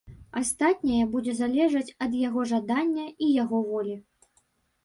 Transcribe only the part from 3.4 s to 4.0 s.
яго волі.